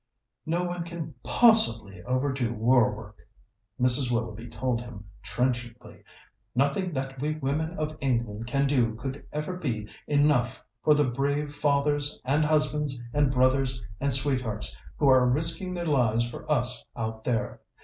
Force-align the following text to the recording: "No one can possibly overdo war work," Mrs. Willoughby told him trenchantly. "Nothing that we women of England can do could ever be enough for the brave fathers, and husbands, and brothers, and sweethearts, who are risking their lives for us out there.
"No 0.47 0.63
one 0.63 0.83
can 0.83 1.13
possibly 1.21 2.01
overdo 2.01 2.51
war 2.55 2.91
work," 2.95 3.17
Mrs. 3.79 4.09
Willoughby 4.11 4.49
told 4.49 4.81
him 4.81 5.05
trenchantly. 5.21 6.03
"Nothing 6.55 6.91
that 6.93 7.21
we 7.21 7.35
women 7.35 7.77
of 7.77 7.95
England 7.99 8.47
can 8.47 8.65
do 8.65 8.95
could 8.95 9.23
ever 9.31 9.57
be 9.57 9.87
enough 10.07 10.65
for 10.83 10.95
the 10.95 11.05
brave 11.07 11.53
fathers, 11.53 12.19
and 12.25 12.43
husbands, 12.43 13.03
and 13.13 13.31
brothers, 13.31 13.83
and 13.99 14.11
sweethearts, 14.11 14.81
who 14.97 15.07
are 15.07 15.29
risking 15.29 15.75
their 15.75 15.85
lives 15.85 16.27
for 16.27 16.51
us 16.51 16.83
out 16.97 17.23
there. 17.23 17.61